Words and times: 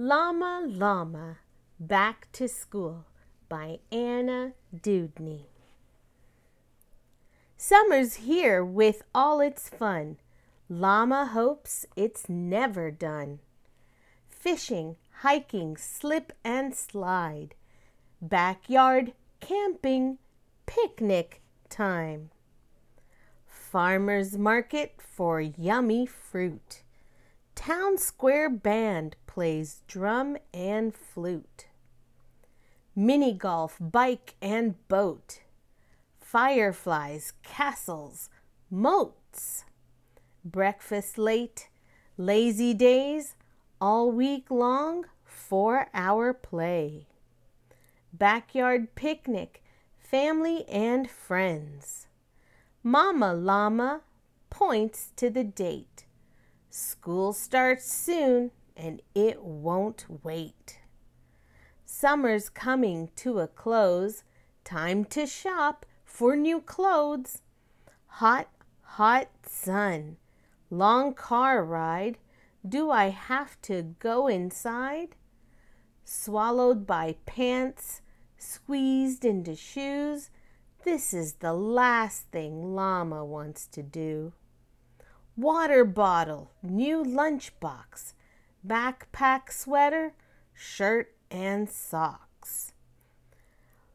Llama, 0.00 0.62
Llama, 0.64 1.38
Back 1.80 2.28
to 2.34 2.46
School 2.46 3.04
by 3.48 3.80
Anna 3.90 4.52
Dewdney. 4.72 5.46
Summer's 7.56 8.14
here 8.14 8.64
with 8.64 9.02
all 9.12 9.40
its 9.40 9.68
fun. 9.68 10.18
Llama 10.68 11.26
hopes 11.26 11.84
it's 11.96 12.28
never 12.28 12.92
done. 12.92 13.40
Fishing, 14.30 14.94
hiking, 15.22 15.76
slip 15.76 16.32
and 16.44 16.76
slide. 16.76 17.56
Backyard 18.22 19.14
camping, 19.40 20.18
picnic 20.64 21.42
time. 21.68 22.30
Farmer's 23.48 24.38
market 24.38 24.94
for 25.00 25.40
yummy 25.40 26.06
fruit. 26.06 26.84
Town 27.56 27.98
square 27.98 28.48
band 28.48 29.16
plays 29.38 29.82
drum 29.86 30.36
and 30.52 30.92
flute. 30.92 31.66
Mini 32.96 33.32
golf, 33.32 33.76
bike 33.80 34.34
and 34.42 34.74
boat. 34.88 35.42
Fireflies, 36.18 37.34
castles, 37.44 38.30
moats. 38.68 39.64
Breakfast 40.44 41.18
late, 41.18 41.68
lazy 42.16 42.74
days, 42.74 43.36
all 43.80 44.10
week 44.10 44.50
long, 44.50 45.04
four 45.24 45.86
hour 45.94 46.32
play. 46.34 47.06
Backyard 48.12 48.96
picnic, 48.96 49.62
family 50.00 50.64
and 50.68 51.08
friends. 51.08 52.08
Mama 52.82 53.34
Llama 53.34 54.00
points 54.50 55.12
to 55.14 55.30
the 55.30 55.44
date. 55.44 56.06
School 56.70 57.32
starts 57.32 57.88
soon 57.88 58.50
and 58.78 59.02
it 59.14 59.42
won't 59.42 60.06
wait. 60.22 60.78
Summer's 61.84 62.48
coming 62.48 63.10
to 63.16 63.40
a 63.40 63.48
close. 63.48 64.22
Time 64.62 65.04
to 65.06 65.26
shop 65.26 65.84
for 66.04 66.36
new 66.36 66.60
clothes. 66.60 67.42
Hot, 68.06 68.48
hot 68.82 69.28
sun. 69.44 70.16
Long 70.70 71.12
car 71.12 71.64
ride. 71.64 72.18
Do 72.66 72.90
I 72.90 73.08
have 73.08 73.60
to 73.62 73.94
go 73.98 74.28
inside? 74.28 75.16
Swallowed 76.04 76.86
by 76.86 77.16
pants, 77.26 78.00
squeezed 78.38 79.24
into 79.24 79.56
shoes. 79.56 80.30
This 80.84 81.12
is 81.12 81.34
the 81.34 81.52
last 81.52 82.26
thing 82.30 82.74
Llama 82.74 83.24
wants 83.24 83.66
to 83.66 83.82
do 83.82 84.32
water 85.38 85.84
bottle, 85.84 86.50
new 86.64 87.04
lunchbox, 87.04 88.12
backpack 88.68 89.50
sweater, 89.50 90.12
shirt, 90.52 91.14
and 91.30 91.70
socks. 91.70 92.72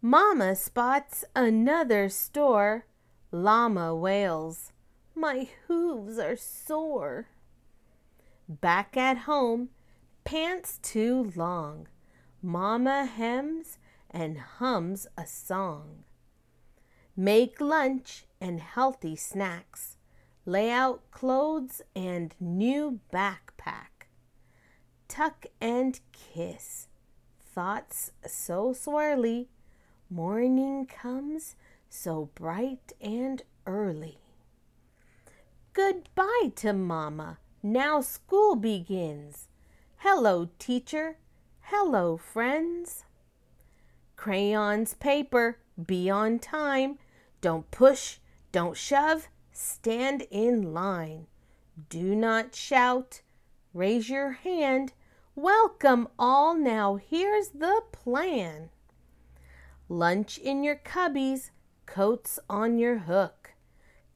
Mama 0.00 0.56
spots 0.56 1.24
another 1.36 2.08
store. 2.08 2.86
Llama 3.30 3.94
wails, 3.94 4.72
My 5.14 5.48
hooves 5.66 6.18
are 6.18 6.36
sore. 6.36 7.28
Back 8.48 8.96
at 8.96 9.18
home, 9.18 9.70
pants 10.24 10.78
too 10.82 11.32
long. 11.34 11.88
Mama 12.42 13.06
hems 13.06 13.78
and 14.10 14.38
hums 14.38 15.06
a 15.18 15.26
song. 15.26 16.04
Make 17.16 17.60
lunch 17.60 18.24
and 18.40 18.60
healthy 18.60 19.16
snacks 19.16 19.96
lay 20.46 20.70
out 20.70 21.10
clothes 21.10 21.80
and 21.96 22.34
new 22.38 23.00
backpack. 23.12 23.53
Tuck 25.14 25.46
and 25.60 26.00
kiss, 26.10 26.88
thoughts 27.54 28.10
so 28.26 28.74
swirly, 28.74 29.46
morning 30.10 30.86
comes 30.86 31.54
so 31.88 32.30
bright 32.34 32.94
and 33.00 33.40
early. 33.64 34.18
Goodbye 35.72 36.50
to 36.56 36.72
Mama, 36.72 37.38
now 37.62 38.00
school 38.00 38.56
begins. 38.56 39.46
Hello, 39.98 40.48
teacher. 40.58 41.18
Hello, 41.60 42.16
friends. 42.16 43.04
Crayons, 44.16 44.94
paper, 44.94 45.58
be 45.86 46.10
on 46.10 46.40
time. 46.40 46.98
Don't 47.40 47.70
push, 47.70 48.16
don't 48.50 48.76
shove, 48.76 49.28
Stand 49.52 50.26
in 50.32 50.74
line. 50.74 51.28
Do 51.88 52.16
not 52.16 52.56
shout. 52.56 53.20
Raise 53.72 54.08
your 54.10 54.32
hand. 54.32 54.92
Welcome 55.36 56.06
all. 56.16 56.54
Now 56.54 56.94
here's 56.94 57.48
the 57.48 57.82
plan. 57.90 58.70
Lunch 59.88 60.38
in 60.38 60.62
your 60.62 60.76
cubbies, 60.76 61.50
coats 61.86 62.38
on 62.48 62.78
your 62.78 62.98
hook, 62.98 63.54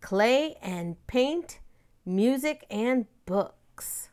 clay 0.01 0.55
and 0.63 0.95
paint, 1.09 1.59
music 2.07 2.65
and 2.71 3.07
books. 3.27 4.11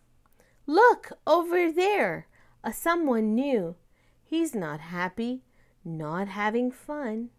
Look 0.66 1.12
over 1.28 1.72
there, 1.72 2.26
a 2.64 2.74
someone 2.74 3.36
new. 3.36 3.76
He's 4.24 4.56
not 4.56 4.80
happy, 4.80 5.44
not 5.84 6.28
having 6.28 6.72
fun. 6.72 7.30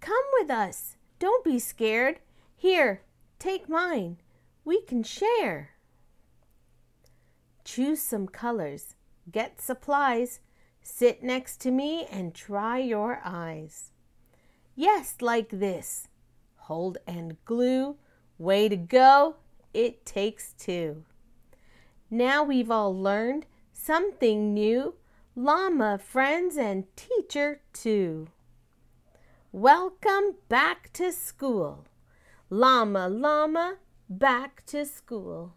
Come 0.00 0.24
with 0.40 0.50
us. 0.50 0.96
Don't 1.20 1.44
be 1.44 1.60
scared. 1.60 2.18
Here, 2.56 3.02
take 3.38 3.68
mine. 3.68 4.16
We 4.64 4.82
can 4.82 5.04
share. 5.04 5.75
Choose 7.76 8.00
some 8.00 8.26
colors. 8.26 8.94
Get 9.30 9.60
supplies. 9.60 10.40
Sit 10.82 11.22
next 11.22 11.60
to 11.60 11.70
me 11.70 12.06
and 12.10 12.34
try 12.34 12.78
your 12.78 13.20
eyes. 13.22 13.90
Yes, 14.74 15.16
like 15.20 15.50
this. 15.50 16.08
Hold 16.56 16.96
and 17.06 17.36
glue. 17.44 17.96
Way 18.38 18.70
to 18.70 18.76
go. 18.76 19.36
It 19.74 20.06
takes 20.06 20.54
two. 20.54 21.04
Now 22.10 22.42
we've 22.42 22.70
all 22.70 22.98
learned 22.98 23.44
something 23.74 24.54
new. 24.54 24.94
Llama, 25.34 25.98
friends, 25.98 26.56
and 26.56 26.84
teacher 26.96 27.60
too. 27.74 28.28
Welcome 29.52 30.36
back 30.48 30.94
to 30.94 31.12
school. 31.12 31.84
Llama, 32.48 33.06
llama, 33.10 33.76
back 34.08 34.64
to 34.64 34.86
school. 34.86 35.52